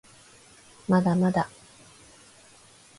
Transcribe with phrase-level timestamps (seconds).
[0.87, 1.47] まだまだ